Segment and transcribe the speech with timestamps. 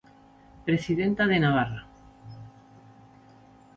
[0.67, 1.85] Presidenta de Navarra.